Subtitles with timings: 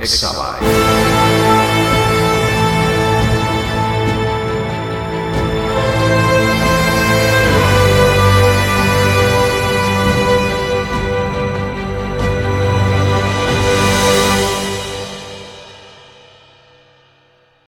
[0.00, 0.62] Exabyte.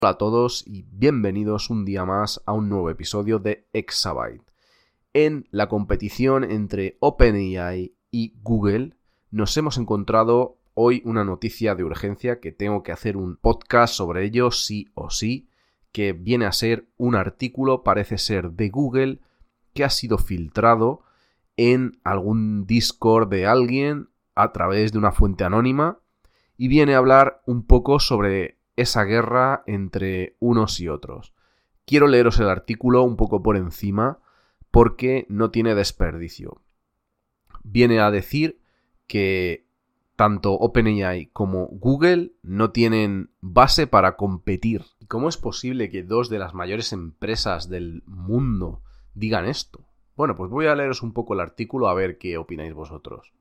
[0.00, 4.44] Hola a todos y bienvenidos un día más a un nuevo episodio de Exabyte.
[5.14, 8.94] En la competición entre OpenAI y Google
[9.32, 14.24] nos hemos encontrado hoy una noticia de urgencia que tengo que hacer un podcast sobre
[14.24, 15.50] ello sí o sí,
[15.92, 19.20] que viene a ser un artículo, parece ser de Google,
[19.74, 21.02] que ha sido filtrado
[21.58, 25.98] en algún Discord de alguien a través de una fuente anónima
[26.56, 31.34] y viene a hablar un poco sobre esa guerra entre unos y otros.
[31.84, 34.18] Quiero leeros el artículo un poco por encima
[34.70, 36.62] porque no tiene desperdicio.
[37.64, 38.62] Viene a decir
[39.06, 39.68] que
[40.20, 44.84] tanto OpenAI como Google no tienen base para competir.
[44.98, 48.82] ¿Y cómo es posible que dos de las mayores empresas del mundo
[49.14, 49.86] digan esto?
[50.16, 53.32] Bueno, pues voy a leeros un poco el artículo a ver qué opináis vosotros.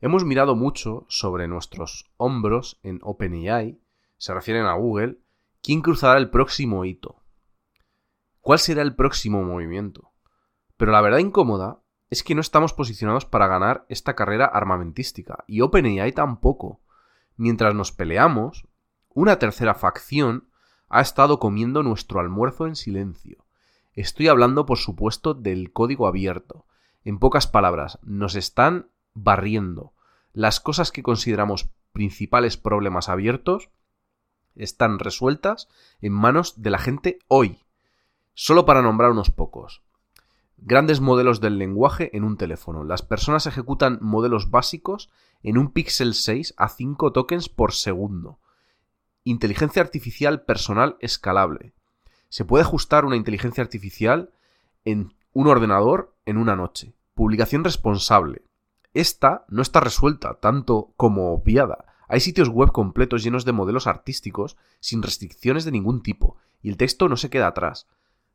[0.00, 3.78] Hemos mirado mucho sobre nuestros hombros en OpenAI
[4.16, 5.18] se refieren a Google,
[5.62, 7.16] ¿quién cruzará el próximo hito?
[8.40, 10.10] ¿Cuál será el próximo movimiento?
[10.78, 15.60] Pero la verdad incómoda es que no estamos posicionados para ganar esta carrera armamentística, y
[15.60, 16.80] OpenAI tampoco.
[17.36, 18.66] Mientras nos peleamos,
[19.12, 20.48] una tercera facción
[20.88, 23.44] ha estado comiendo nuestro almuerzo en silencio.
[23.92, 26.66] Estoy hablando, por supuesto, del código abierto.
[27.04, 29.94] En pocas palabras, nos están barriendo.
[30.32, 33.70] Las cosas que consideramos principales problemas abiertos
[34.54, 35.68] están resueltas
[36.00, 37.64] en manos de la gente hoy.
[38.34, 39.82] Solo para nombrar unos pocos.
[40.58, 42.84] Grandes modelos del lenguaje en un teléfono.
[42.84, 45.10] Las personas ejecutan modelos básicos
[45.42, 48.38] en un Pixel 6 a 5 tokens por segundo.
[49.24, 51.72] Inteligencia artificial personal escalable.
[52.28, 54.30] Se puede ajustar una inteligencia artificial
[54.84, 56.94] en un ordenador en una noche.
[57.14, 58.42] Publicación responsable.
[58.94, 64.56] Esta no está resuelta tanto como obviada hay sitios web completos llenos de modelos artísticos
[64.80, 67.88] sin restricciones de ningún tipo, y el texto no se queda atrás.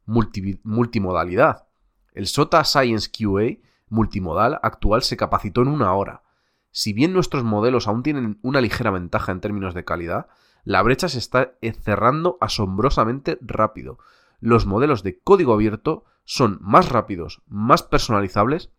[0.06, 1.68] multimodalidad.
[2.12, 3.58] El SOTA Science QA
[3.90, 6.24] multimodal actual se capacitó en una hora.
[6.72, 10.28] Si bien nuestros modelos aún tienen una ligera ventaja en términos de calidad,
[10.64, 13.98] la brecha se está cerrando asombrosamente rápido.
[14.40, 18.72] Los modelos de código abierto son más rápidos, más personalizables,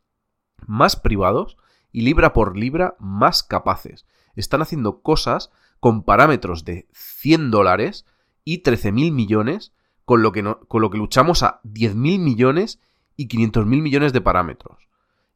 [0.67, 1.57] más privados
[1.91, 4.07] y libra por libra más capaces
[4.37, 5.51] están haciendo cosas
[5.81, 8.07] con parámetros de 100 dólares
[8.45, 9.73] y 13.000 millones,
[10.05, 12.81] con lo, que con lo que luchamos a 10.000 millones
[13.23, 14.89] y 500.000 millones de parámetros.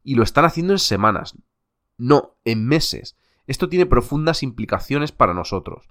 [0.03, 1.37] Y lo están haciendo en semanas,
[1.99, 3.17] no, en meses.
[3.47, 5.89] Esto tiene profundas implicaciones para nosotros.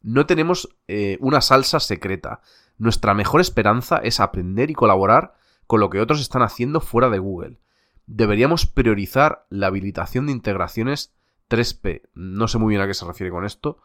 [0.00, 2.40] No tenemos eh, una salsa secreta.
[2.78, 5.34] Nuestra mejor esperanza es aprender y colaborar
[5.66, 7.60] con lo que otros están haciendo fuera de Google.
[8.06, 11.14] Deberíamos priorizar la habilitación de integraciones
[11.50, 12.08] 3P.
[12.14, 13.82] No sé muy bien a qué se refiere con esto.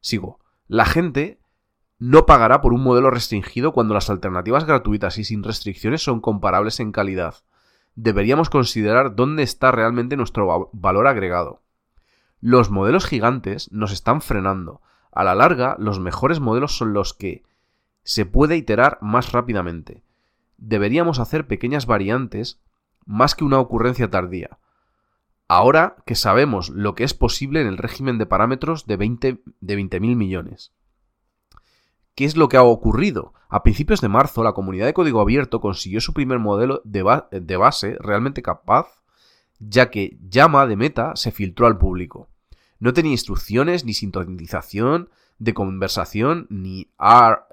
[0.00, 0.40] Sigo.
[0.66, 1.40] La gente
[1.98, 6.80] no pagará por un modelo restringido cuando las alternativas gratuitas y sin restricciones son comparables
[6.80, 7.36] en calidad.
[7.94, 11.62] Deberíamos considerar dónde está realmente nuestro valor agregado.
[12.40, 14.82] Los modelos gigantes nos están frenando.
[15.10, 17.42] A la larga, los mejores modelos son los que
[18.02, 20.02] se puede iterar más rápidamente.
[20.58, 22.60] Deberíamos hacer pequeñas variantes
[23.06, 24.58] más que una ocurrencia tardía.
[25.48, 30.00] Ahora que sabemos lo que es posible en el régimen de parámetros de 20.000 de
[30.00, 30.72] millones.
[32.16, 33.34] ¿Qué es lo que ha ocurrido?
[33.50, 37.96] A principios de marzo, la comunidad de código abierto consiguió su primer modelo de, base
[38.00, 38.86] realmente capaz,
[39.58, 42.30] ya que Llama de Meta se filtró al público.
[42.78, 47.48] No tenía instrucciones ni sintonización de conversación ni RLHF.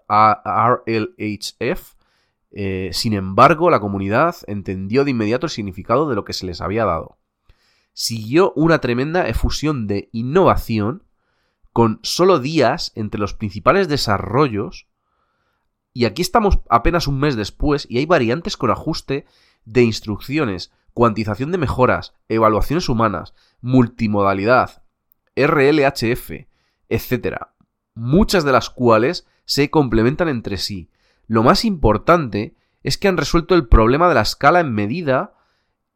[2.52, 6.62] Eh, sin embargo, la comunidad entendió de inmediato el significado de lo que se les
[6.62, 7.18] había dado
[7.94, 11.03] siguió una tremenda efusión de innovación
[11.74, 14.88] con solo días entre los principales desarrollos.
[15.92, 19.26] Y aquí estamos apenas un mes después y hay variantes con ajuste
[19.66, 24.84] de instrucciones, cuantización de mejoras, evaluaciones humanas, multimodalidad,
[25.36, 26.32] RLHF,
[26.90, 27.38] etc.
[27.96, 30.90] Muchas de las cuales se complementan entre sí.
[31.28, 35.34] Lo más importante es que han resuelto el problema de la escala en medida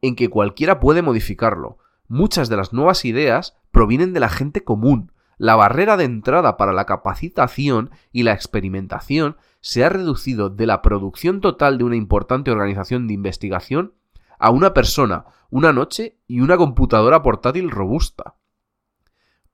[0.02, 1.78] en que cualquiera puede modificarlo
[2.08, 5.12] muchas de las nuevas ideas provienen de la gente común.
[5.38, 10.82] La barrera de entrada para la capacitación y la experimentación se ha reducido de la
[10.82, 13.94] producción total de una importante organización de investigación
[14.40, 18.34] a una persona, una noche y una computadora portátil robusta.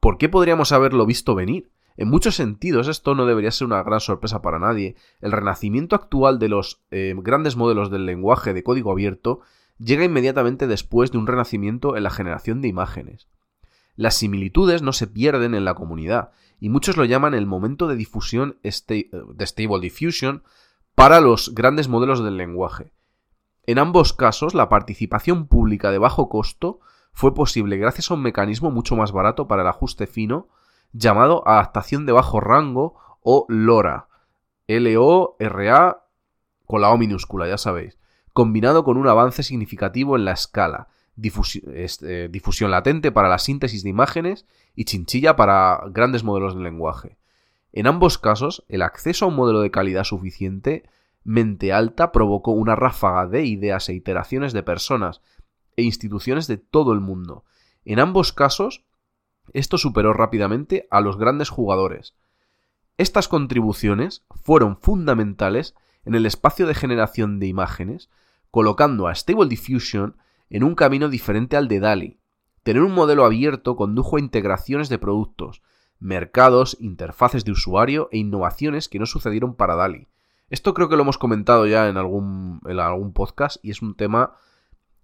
[0.00, 1.70] ¿Por qué podríamos haberlo visto venir?
[1.96, 4.96] En muchos sentidos esto no debería ser una gran sorpresa para nadie.
[5.20, 9.40] El renacimiento actual de los eh, grandes modelos del lenguaje de código abierto
[9.78, 13.28] llega inmediatamente después de un renacimiento en la generación de imágenes.
[13.96, 16.30] Las similitudes no se pierden en la comunidad,
[16.60, 20.42] y muchos lo llaman el momento de difusión de Stable Diffusion
[20.94, 22.92] para los grandes modelos del lenguaje.
[23.66, 26.80] En ambos casos, la participación pública de bajo costo
[27.12, 30.48] fue posible gracias a un mecanismo mucho más barato para el ajuste fino
[30.92, 34.08] llamado adaptación de bajo rango o LoRa.
[34.66, 36.04] L-O-R-A
[36.66, 37.98] con la O minúscula, ya sabéis.
[38.32, 43.90] Combinado con un avance significativo en la escala, eh, difusión latente para la síntesis de
[43.90, 47.16] imágenes y chinchilla para grandes modelos de lenguaje.
[47.72, 53.26] En ambos casos, el acceso a un modelo de calidad suficientemente alta provocó una ráfaga
[53.26, 55.20] de ideas e iteraciones de personas
[55.76, 57.44] e instituciones de todo el mundo.
[57.84, 58.84] En ambos casos,
[59.52, 62.14] esto superó rápidamente a los grandes jugadores.
[62.96, 65.74] Estas contribuciones fueron fundamentales
[66.04, 68.08] en el espacio de generación de imágenes,
[68.50, 70.16] colocando a Stable Diffusion
[70.54, 72.20] en un camino diferente al de DALI.
[72.62, 75.62] Tener un modelo abierto condujo a integraciones de productos,
[75.98, 80.06] mercados, interfaces de usuario e innovaciones que no sucedieron para DALI.
[80.50, 83.96] Esto creo que lo hemos comentado ya en algún, en algún podcast y es un
[83.96, 84.36] tema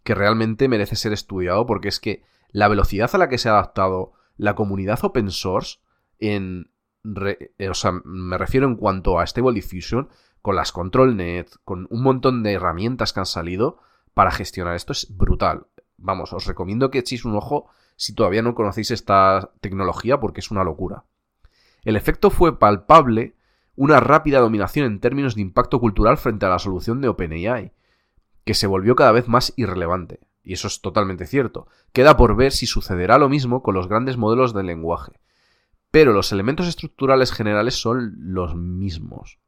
[0.04, 2.22] que realmente merece ser estudiado porque es que
[2.52, 5.80] la velocidad a la que se ha adaptado la comunidad open source
[6.20, 6.70] en...
[7.26, 10.10] Eh, o sea, me refiero en cuanto a Stable Diffusion,
[10.42, 13.80] con las ControlNet, con un montón de herramientas que han salido
[14.14, 15.66] para gestionar esto, es brutal.
[15.96, 20.50] Vamos, os recomiendo que echéis un ojo si todavía no conocéis esta tecnología porque es
[20.50, 21.04] una locura.
[21.84, 23.34] El efecto fue palpable,
[23.76, 27.72] una rápida dominación en términos de impacto cultural frente a la solución de OpenAI,
[28.44, 30.20] que se volvió cada vez más irrelevante.
[30.42, 31.68] Y eso es totalmente cierto.
[31.92, 35.12] Queda por ver si sucederá lo mismo con los grandes modelos de lenguaje.
[35.90, 39.38] Pero los elementos estructurales generales son los mismos.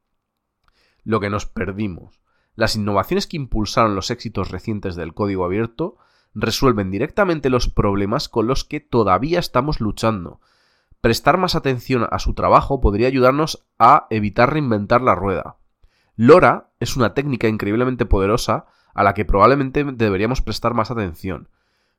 [1.03, 2.22] Lo que nos perdimos.
[2.55, 5.97] Las innovaciones que impulsaron los éxitos recientes del código abierto
[6.35, 10.39] resuelven directamente los problemas con los que todavía estamos luchando.
[11.01, 15.57] Prestar más atención a su trabajo podría ayudarnos a evitar reinventar la rueda.
[16.15, 21.49] LoRa es una técnica increíblemente poderosa a la que probablemente deberíamos prestar más atención.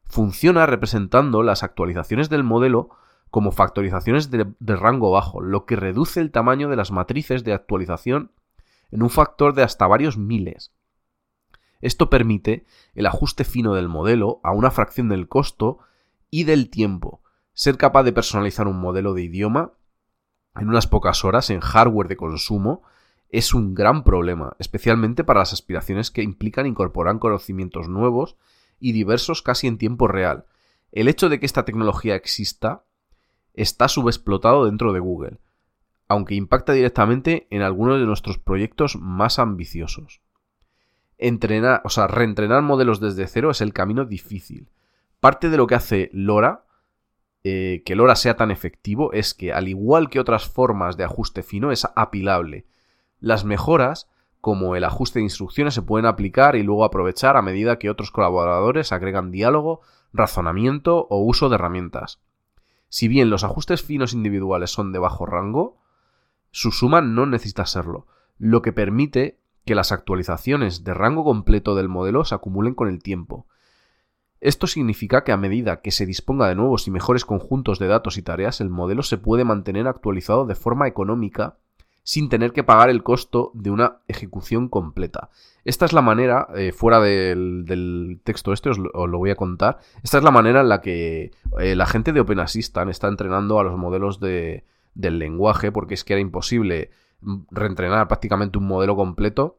[0.05, 2.91] Funciona representando las actualizaciones del modelo
[3.31, 4.47] como factorizaciones de,
[4.77, 8.31] rango bajo, lo que reduce el tamaño de las matrices de actualización
[8.95, 10.73] en un factor de hasta varios miles.
[11.81, 12.65] Esto permite
[12.95, 15.81] el ajuste fino del modelo a una fracción del costo
[16.31, 17.21] y del tiempo.
[17.55, 19.73] Ser capaz de personalizar un modelo de idioma
[20.55, 22.85] en unas pocas horas en hardware de consumo
[23.31, 28.37] es un gran problema, especialmente para las aspiraciones que implican incorporar conocimientos nuevos
[28.79, 30.47] y diversos casi en tiempo real.
[30.93, 32.85] El hecho de que esta tecnología exista
[33.55, 35.41] está subexplotado dentro de Google,
[36.15, 40.21] aunque impacta directamente en algunos de nuestros proyectos más ambiciosos.
[41.19, 44.71] Entrenar, o sea, reentrenar modelos desde cero es el camino difícil.
[45.21, 46.65] Parte de lo que hace LoRa,
[47.45, 51.43] eh, que LoRa sea tan efectivo, es que, al igual que otras formas de ajuste
[51.43, 52.67] fino, es apilable
[53.25, 54.11] las mejoras,
[54.43, 58.11] como el ajuste de instrucciones, se pueden aplicar y luego aprovechar a medida que otros
[58.11, 59.81] colaboradores agregan diálogo,
[60.13, 62.21] razonamiento o uso de herramientas.
[62.91, 65.79] Si bien los ajustes finos individuales son de bajo rango,
[66.55, 68.07] su suma no necesita serlo,
[68.39, 73.03] lo que permite que las actualizaciones de rango completo del modelo se acumulen con el
[73.03, 73.49] tiempo.
[74.41, 78.19] Esto significa que a medida que se disponga de nuevos y mejores conjuntos de datos
[78.19, 81.57] y tareas, el modelo se puede mantener actualizado de forma económica
[82.05, 85.31] sin tener que pagar el costo de una ejecución completa.
[85.65, 90.19] Esta es la manera, eh, fuera del, texto este, os lo, voy a contar, esta
[90.19, 93.65] es la manera en la que eh, la gente de Open Assistant está entrenando a
[93.65, 94.21] los modelos
[94.95, 96.91] del lenguaje, porque es que era imposible
[97.51, 99.59] reentrenar prácticamente un modelo completo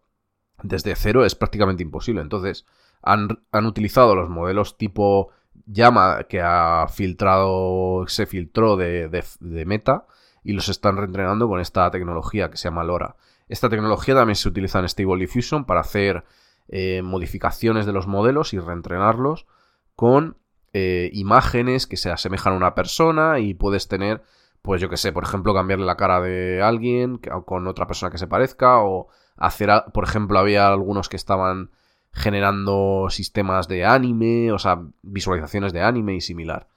[0.62, 2.22] desde cero, es prácticamente imposible.
[2.22, 2.65] Entonces,
[3.01, 5.30] han, utilizado los modelos tipo
[5.65, 10.06] llama que ha filtrado, se filtró de, de Meta,
[10.46, 13.15] y los están reentrenando con esta tecnología que se llama LoRa.
[13.50, 16.24] Esta tecnología también se utiliza en Stable Diffusion para hacer
[16.68, 19.48] eh, modificaciones de los modelos y reentrenarlos
[19.96, 20.38] con
[20.74, 24.24] eh, imágenes que se asemejan a una persona y puedes tener,
[24.65, 28.17] pues yo que sé, por ejemplo, cambiarle la cara de alguien con otra persona que
[28.17, 29.07] se parezca o
[29.38, 31.69] hacer, por ejemplo, había algunos que estaban
[32.12, 36.67] generando sistemas de anime, o sea, visualizaciones de anime y similar.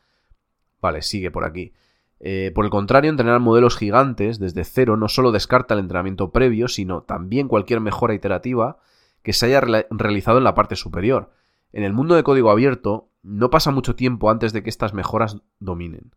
[0.82, 1.72] Vale, sigue por aquí.
[2.20, 6.68] Eh, por el contrario, entrenar modelos gigantes desde cero no solo descarta el entrenamiento previo,
[6.68, 8.78] sino también cualquier mejora iterativa
[9.22, 11.30] que se haya realizado en la parte superior.
[11.72, 15.38] En el mundo de código abierto, no pasa mucho tiempo antes de que estas mejoras
[15.58, 16.12] dominen.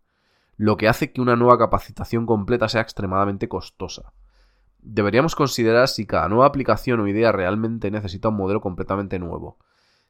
[0.61, 4.13] Lo que hace que una nueva capacitación completa sea extremadamente costosa.
[4.77, 9.57] Deberíamos considerar si cada nueva aplicación o idea realmente necesita un modelo completamente nuevo.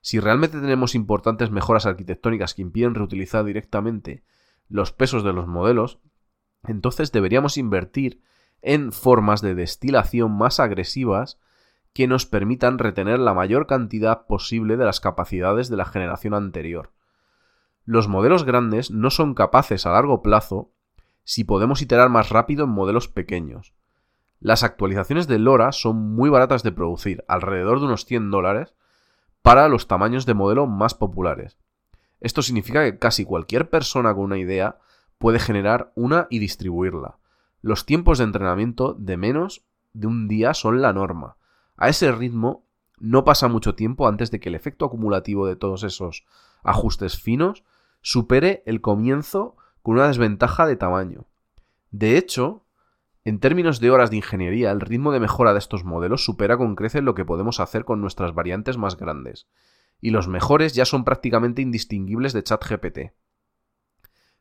[0.01, 4.25] Si realmente tenemos importantes mejoras arquitectónicas que impiden reutilizar directamente
[4.67, 5.99] los pesos de los modelos,
[6.67, 8.21] entonces deberíamos invertir
[8.61, 11.39] en formas de destilación más agresivas
[11.93, 16.91] que nos permitan retener la mayor cantidad posible de las capacidades de la generación anterior.
[17.85, 20.71] Los modelos grandes no son capaces a largo plazo
[21.23, 23.73] si podemos iterar más rápido en modelos pequeños.
[24.39, 28.73] Las actualizaciones de LoRa son muy baratas de producir, alrededor de unos 100 dólares,
[29.41, 31.57] para los tamaños de modelo más populares.
[32.19, 34.79] Esto significa que casi cualquier persona con una idea
[35.17, 37.17] puede generar una y distribuirla.
[37.61, 41.37] Los tiempos de entrenamiento de menos de un día son la norma.
[41.77, 42.65] A ese ritmo
[43.01, 46.25] no pasa mucho tiempo antes de que el efecto acumulativo de todos esos
[46.63, 47.63] ajustes finos
[48.01, 51.25] supere el comienzo con una desventaja de tamaño.
[51.89, 52.65] De hecho,
[53.23, 56.75] en términos de horas de ingeniería, el ritmo de mejora de estos modelos supera con
[56.75, 59.47] creces lo que podemos hacer con nuestras variantes más grandes,
[59.99, 62.99] y los mejores ya son prácticamente indistinguibles de ChatGPT.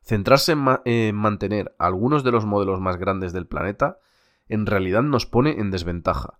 [0.01, 3.99] Centrarse en, mantener algunos de los modelos más grandes del planeta
[4.47, 6.39] en realidad nos pone en desventaja.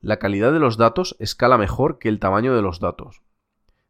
[0.00, 3.22] La calidad de los datos escala mejor que el tamaño de los datos.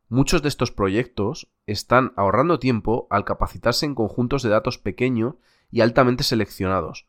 [0.09, 5.35] Muchos de estos proyectos están ahorrando tiempo al capacitarse en conjuntos de datos pequeños
[5.71, 7.07] y altamente seleccionados.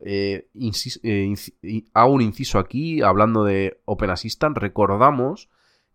[0.00, 0.48] Eh,
[1.02, 1.34] eh,
[1.92, 4.56] hago un inciso aquí hablando de Open Assistant.
[4.56, 5.50] Recordamos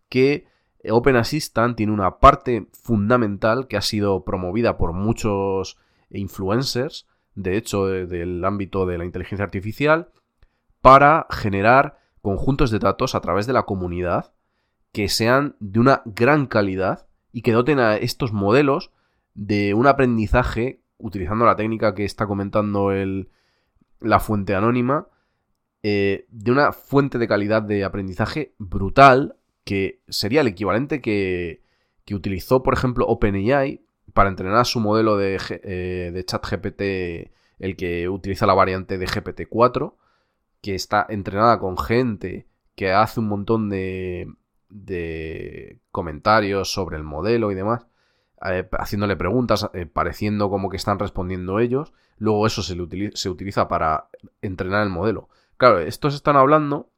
[0.08, 0.46] que
[0.88, 5.76] Open Assistant tiene una parte fundamental que ha sido promovida por muchos
[6.10, 10.10] influencers, de hecho, del ámbito de la inteligencia artificial,
[10.80, 14.34] para generar conjuntos de datos a través de la comunidad
[14.92, 18.90] que sean de una gran calidad y que doten a estos modelos
[19.34, 23.30] de un aprendizaje, utilizando la técnica que está comentando el,
[24.00, 25.08] la fuente anónima,
[25.82, 31.62] eh, de una fuente de calidad de aprendizaje brutal, que sería el equivalente que,
[32.04, 33.80] que utilizó, por ejemplo, OpenAI
[34.12, 36.82] para entrenar su modelo de, eh, de ChatGPT,
[37.58, 39.94] el que utiliza la variante de GPT-4,
[40.60, 44.32] que está entrenada con gente que hace un montón de,
[44.68, 47.86] de comentarios sobre el modelo y demás,
[48.46, 51.92] eh, haciéndole preguntas, eh, pareciendo como que están respondiendo ellos.
[52.18, 52.76] Luego eso se,
[53.14, 54.08] se utiliza para
[54.42, 55.28] entrenar el modelo.
[55.56, 56.90] Claro, estos están hablando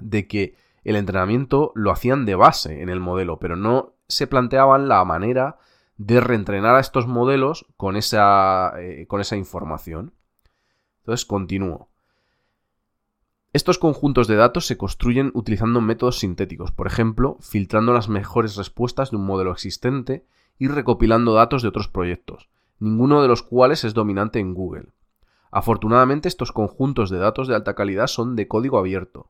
[0.00, 4.88] de que el entrenamiento lo hacían de base en el modelo, pero no se planteaban
[4.88, 5.58] la manera
[5.96, 10.14] de reentrenar a estos modelos con esa, eh, con esa información.
[10.98, 11.91] Entonces, continúo.
[13.52, 19.10] Estos conjuntos de datos se construyen utilizando métodos sintéticos, por ejemplo, filtrando las mejores respuestas
[19.10, 20.24] de un modelo existente
[20.58, 24.88] y recopilando datos de otros proyectos, ninguno de los cuales es dominante en Google.
[25.50, 29.28] Afortunadamente estos conjuntos de datos de alta calidad son de código abierto,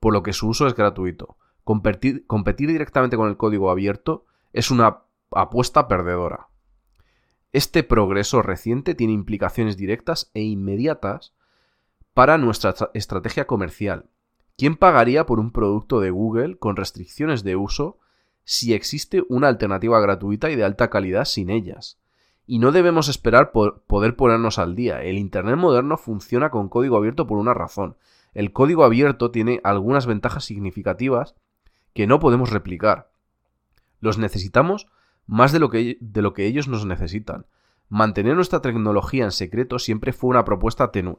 [0.00, 1.36] por lo que su uso es gratuito.
[1.64, 2.26] Competir,
[2.68, 6.48] directamente con el código abierto es una apuesta perdedora.
[7.52, 11.32] Este progreso reciente tiene implicaciones directas e inmediatas
[12.14, 14.06] para nuestra estrategia comercial.
[14.58, 17.98] ¿Quién pagaría por un producto de Google con restricciones de uso
[18.44, 21.98] si existe una alternativa gratuita y de alta calidad sin ellas?
[22.46, 25.02] Y no debemos esperar por poder ponernos al día.
[25.02, 27.96] El Internet moderno funciona con código abierto por una razón.
[28.34, 31.34] El código abierto tiene algunas ventajas significativas
[31.94, 33.10] que no podemos replicar.
[34.00, 34.86] Los necesitamos
[35.26, 37.46] más de lo que, de lo que ellos nos necesitan.
[37.88, 41.18] Mantener nuestra tecnología en secreto siempre fue una propuesta tenue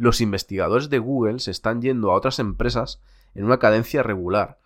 [0.00, 3.02] los investigadores de Google se están yendo a otras empresas
[3.34, 4.58] en una cadencia regular,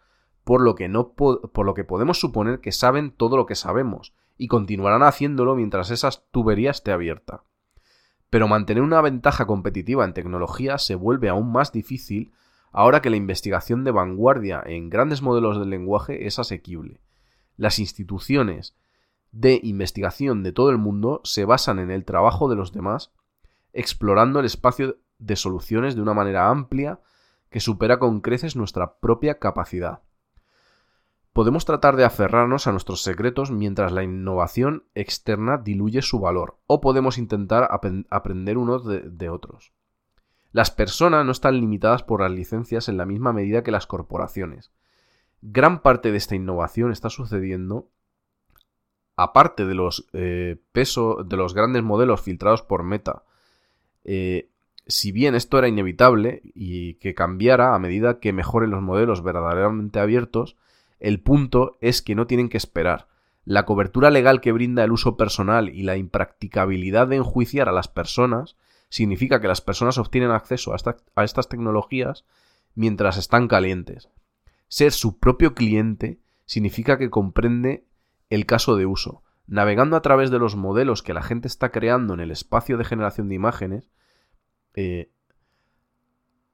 [0.45, 4.15] por lo que, no por lo que podemos suponer que saben todo lo que sabemos,
[4.39, 7.43] y continuarán haciéndolo mientras esa tubería esté abierta.
[8.31, 12.33] Pero mantener una ventaja competitiva en tecnología se vuelve aún más difícil
[12.71, 17.01] ahora que la investigación de vanguardia en grandes modelos de lenguaje es asequible.
[17.57, 18.77] Las instituciones
[19.33, 23.11] de investigación de todo el mundo se basan en el trabajo de los demás,
[23.73, 27.01] explorando el espacio de soluciones de una manera amplia
[27.51, 30.03] que supera con creces nuestra propia capacidad.
[31.33, 36.81] Podemos tratar de aferrarnos a nuestros secretos mientras la innovación externa diluye su valor, o
[36.81, 37.69] podemos intentar
[38.09, 39.73] aprender unos de, otros.
[40.53, 44.73] Las personas no están limitadas por las licencias en la misma medida que las corporaciones.
[45.43, 47.91] Gran parte de esta innovación está sucediendo
[49.17, 53.25] aparte de los eh, de los grandes modelos filtrados por Meta,
[54.05, 54.51] eh,
[54.87, 59.99] si bien esto era inevitable y que cambiara a medida que mejoren los modelos verdaderamente
[59.99, 60.57] abiertos,
[61.01, 63.09] el punto es que no tienen que esperar.
[63.47, 67.89] la cobertura legal que brinda el uso personal y la impracticabilidad de enjuiciar a las
[67.89, 68.57] personas
[68.89, 72.25] significa que las personas obtienen acceso a, estas tecnologías
[72.75, 74.09] mientras están calientes.
[74.69, 77.85] Ser su propio cliente significa que comprende
[78.31, 79.23] el caso de uso.
[79.47, 82.85] Navegando a través de los modelos que la gente está creando en el espacio de
[82.85, 83.91] generación de imágenes,
[84.75, 85.11] eh,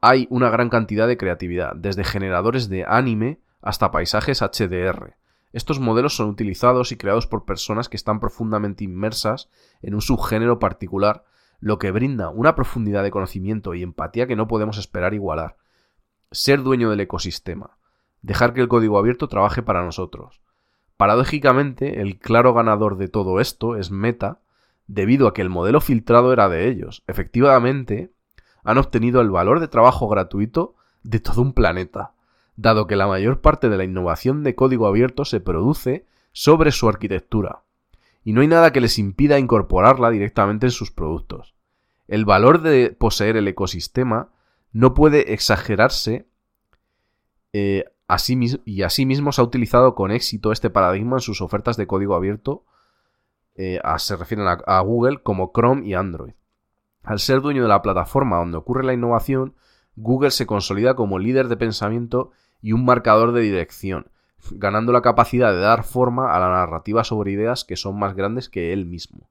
[0.01, 5.17] hay una gran cantidad de creatividad, desde generadores de anime hasta paisajes HDR.
[5.53, 9.51] Estos modelos son utilizados y creados por personas que están profundamente inmersas
[9.83, 11.25] en un subgénero particular,
[11.59, 15.57] lo que brinda una profundidad de conocimiento y empatía que no podemos esperar igualar.
[16.31, 17.77] Ser dueño del ecosistema.
[18.23, 20.41] Dejar que el código abierto trabaje para nosotros.
[20.97, 24.41] Paradójicamente, el claro ganador de todo esto es Meta,
[24.93, 27.03] debido a que el modelo filtrado era de ellos.
[27.07, 28.13] Efectivamente,
[28.65, 32.13] han obtenido el valor de trabajo gratuito de todo un planeta
[32.57, 36.89] dado que la mayor parte de la innovación de código abierto se produce sobre su
[36.89, 37.63] arquitectura,
[38.23, 41.55] y no hay nada que les impida incorporarla directamente en sus productos.
[42.07, 44.29] El valor de poseer el ecosistema
[44.73, 46.29] no puede exagerarse
[47.53, 47.85] eh,
[48.65, 52.65] y asimismo se ha utilizado con éxito este paradigma en sus ofertas de código abierto,
[53.61, 56.33] eh, se refieren a Google como Chrome y Android.
[57.03, 59.55] Al ser dueño de la plataforma donde ocurre la innovación,
[59.97, 62.31] Google se consolida como líder de pensamiento
[62.63, 64.11] y un marcador de dirección,
[64.53, 68.49] ganando la capacidad de dar forma a la narrativa sobre ideas que son más grandes
[68.49, 69.31] que él mismo.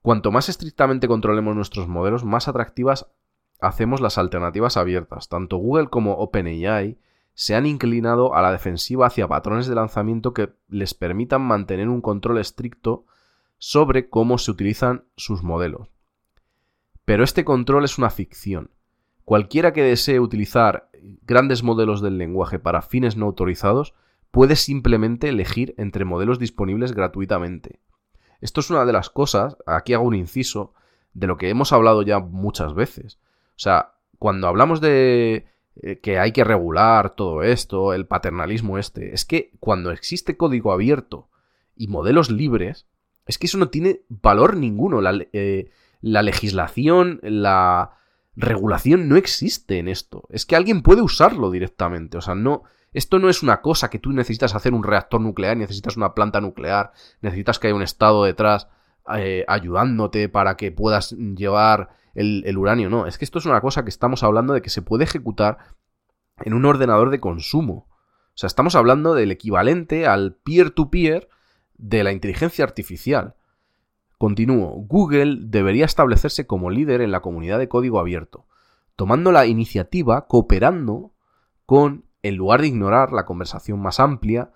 [0.00, 3.06] Cuanto más estrictamente controlemos nuestros modelos, más atractivas
[3.60, 5.28] hacemos las alternativas abiertas.
[5.28, 6.98] Tanto Google como OpenAI
[7.34, 12.00] se han inclinado a la defensiva hacia patrones de lanzamiento que les permitan mantener un
[12.00, 13.06] control estricto
[13.58, 15.88] sobre cómo se utilizan sus modelos.
[17.04, 18.70] Pero este control es una ficción.
[19.24, 20.90] Cualquiera que desee utilizar
[21.22, 23.94] grandes modelos del lenguaje para fines no autorizados
[24.30, 27.80] puede simplemente elegir entre modelos disponibles gratuitamente.
[28.40, 30.74] Esto es una de las cosas, aquí hago un inciso,
[31.14, 33.18] de lo que hemos hablado ya muchas veces.
[33.50, 35.46] O sea, cuando hablamos de
[35.80, 40.72] eh, que hay que regular todo esto, el paternalismo este, es que cuando existe código
[40.72, 41.28] abierto
[41.76, 42.86] y modelos libres,
[43.26, 45.00] es que eso no tiene valor ninguno.
[45.00, 47.96] La, eh, la legislación, la,
[48.36, 50.24] regulación no existe en esto.
[50.30, 52.18] Es que alguien puede usarlo directamente.
[52.18, 52.62] O sea, no.
[52.92, 56.42] Esto no es una cosa que tú necesitas hacer un reactor nuclear, necesitas una planta
[56.42, 58.68] nuclear, necesitas que haya un estado detrás
[59.16, 62.90] eh, ayudándote para que puedas llevar el, uranio.
[62.90, 65.58] No, es que esto es una cosa que estamos hablando de que se puede ejecutar
[66.38, 67.88] en un ordenador de consumo.
[67.88, 71.28] O sea, estamos hablando del equivalente al peer-to-peer -peer
[71.76, 73.34] de la inteligencia artificial.
[74.18, 78.46] Continúo, Google debería establecerse como líder en la comunidad de código abierto,
[78.94, 81.12] tomando la iniciativa, cooperando
[81.66, 84.52] con, en lugar de ignorar la conversación más amplia,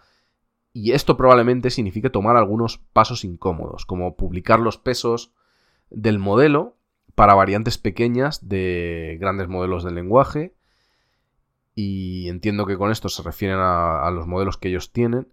[0.77, 5.33] y esto probablemente signifique tomar algunos pasos incómodos, como publicar los pesos
[5.89, 6.77] del modelo
[7.15, 10.55] para variantes pequeñas de grandes modelos de lenguaje,
[11.75, 15.29] y entiendo que con esto se refieren a, a los modelos que ellos tienen,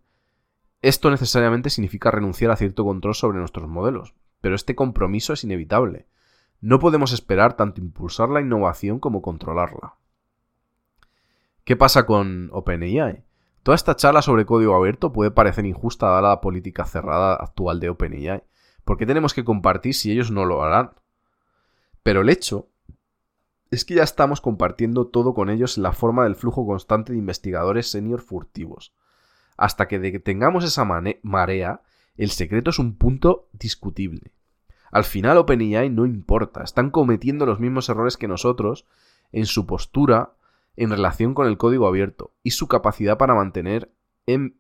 [0.82, 6.08] esto necesariamente significa renunciar a cierto control sobre nuestros modelos, pero este compromiso es inevitable.
[6.62, 9.96] No podemos esperar tanto impulsar la innovación como controlarla.
[11.66, 13.26] ¿Qué pasa con OpenAI?
[13.64, 17.90] Toda esta charla sobre código abierto puede parecer injusta dada la política cerrada actual de
[17.90, 18.44] OpenAI,
[18.84, 20.92] porque tenemos que compartir si ellos no lo harán.
[22.04, 22.68] Pero el hecho
[23.72, 27.20] es que ya estamos compartiendo todo con ellos en la forma del flujo constante de
[27.20, 28.94] investigadores senior furtivos.
[29.56, 30.86] Hasta que tengamos esa
[31.24, 31.82] marea,
[32.18, 34.34] el secreto es un punto discutible.
[34.92, 38.86] Al final OpenAI no importa, están cometiendo los mismos errores que nosotros
[39.32, 40.34] en su postura
[40.76, 43.92] en relación con el código abierto y su capacidad para mantener
[44.26, 44.58] en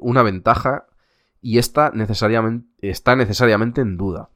[0.00, 0.86] una ventaja
[1.42, 4.30] y esta necesariamente, está necesariamente en duda.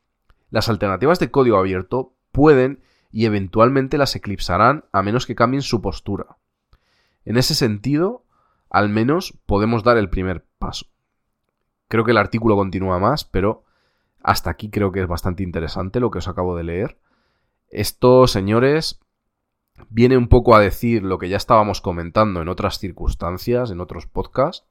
[0.51, 5.81] Las alternativas de código abierto pueden y eventualmente las eclipsarán a menos que cambien su
[5.81, 6.37] postura.
[7.25, 8.25] En ese sentido,
[8.71, 10.87] al menos podemos dar el primer paso.
[11.89, 13.65] Creo que el artículo continúa más, pero
[14.23, 16.99] hasta aquí creo que es bastante interesante lo que os acabo de leer.
[17.69, 19.01] Esto, señores,
[19.89, 24.07] viene un poco a decir lo que ya estábamos comentando en otras circunstancias, en otros
[24.07, 24.67] podcasts.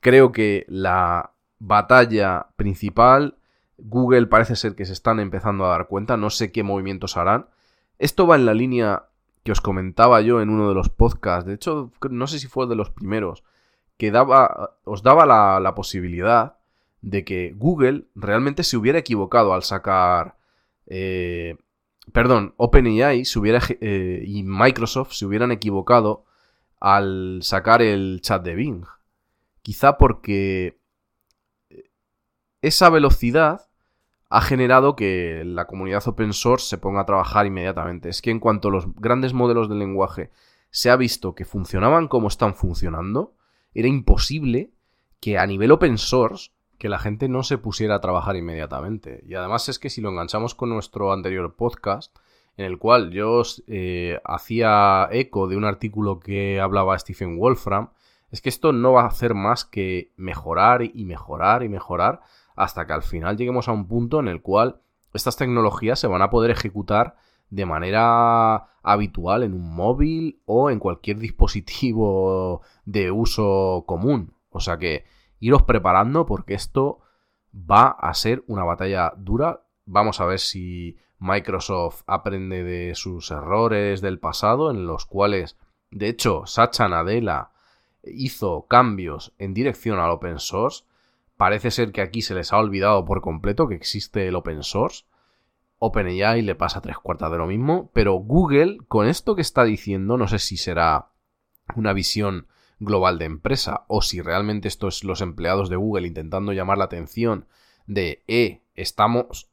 [0.00, 3.38] Creo que la batalla principal,
[3.78, 7.46] Google parece ser que se están empezando a dar cuenta, no sé qué movimientos harán.
[7.98, 9.04] Esto va en la línea
[9.42, 12.66] que os comentaba yo en uno de los podcasts, de hecho, no sé si fue
[12.66, 13.44] de los primeros,
[13.96, 16.56] que daba, os daba la, posibilidad
[17.00, 20.36] de que Google realmente se hubiera equivocado al sacar...
[20.86, 21.56] Eh,
[22.12, 26.24] perdón, OpenAI se hubiera, eh, y Microsoft se hubieran equivocado
[26.80, 28.84] al sacar el chat de Bing.
[29.62, 30.78] Quizá porque
[32.62, 33.68] esa velocidad
[34.28, 38.08] ha generado que la comunidad open source se ponga a trabajar inmediatamente.
[38.08, 40.30] Es que en cuanto a los grandes modelos de lenguaje
[40.70, 43.34] se ha visto que funcionaban como están funcionando,
[43.72, 44.70] era imposible
[45.20, 49.22] que a nivel open source que la gente no se pusiera a trabajar inmediatamente.
[49.26, 52.16] Y además es que si lo enganchamos con nuestro anterior podcast,
[52.56, 57.90] en el cual yo eh, hacía eco de un artículo que hablaba Stephen Wolfram,
[58.30, 62.20] es que esto no va a hacer más que mejorar y mejorar y mejorar
[62.54, 64.80] hasta que al final lleguemos a un punto en el cual
[65.12, 67.16] estas tecnologías se van a poder ejecutar
[67.50, 74.34] de manera habitual en un móvil o en cualquier dispositivo de uso común.
[74.50, 75.04] O sea que
[75.40, 77.00] iros preparando porque esto
[77.54, 79.62] va a ser una batalla dura.
[79.84, 85.56] Vamos a ver si Microsoft aprende de sus errores del pasado en los cuales,
[85.90, 87.50] de hecho, Sacha Nadella
[88.04, 90.84] hizo cambios en dirección al open source.
[91.36, 95.04] Parece ser que aquí se les ha olvidado por completo que existe el open source.
[95.78, 100.16] OpenAI le pasa tres cuartas de lo mismo, pero Google, con esto que está diciendo,
[100.16, 101.08] no sé si será
[101.74, 102.46] una visión
[102.78, 106.84] global de empresa o si realmente esto es los empleados de Google intentando llamar la
[106.84, 107.46] atención
[107.86, 109.50] de, eh, estamos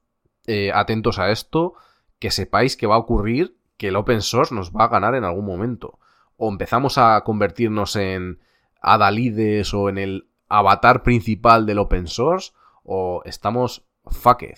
[0.47, 1.73] eh, atentos a esto,
[2.19, 5.23] que sepáis que va a ocurrir que el open source nos va a ganar en
[5.23, 5.99] algún momento.
[6.37, 8.39] O empezamos a convertirnos en
[8.81, 12.51] adalides o en el avatar principal del open source,
[12.83, 14.57] o estamos fucked.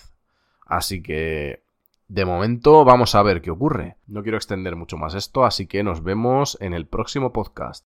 [0.66, 1.62] Así que
[2.08, 3.96] de momento vamos a ver qué ocurre.
[4.06, 7.84] No quiero extender mucho más esto, así que nos vemos en el próximo podcast.